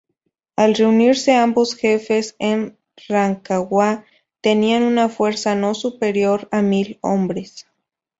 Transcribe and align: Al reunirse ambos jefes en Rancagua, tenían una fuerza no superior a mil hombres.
Al 0.55 0.73
reunirse 0.73 1.35
ambos 1.35 1.75
jefes 1.75 2.35
en 2.39 2.75
Rancagua, 3.07 4.03
tenían 4.41 4.81
una 4.81 5.09
fuerza 5.09 5.53
no 5.53 5.75
superior 5.75 6.47
a 6.51 6.63
mil 6.63 6.97
hombres. 7.01 7.67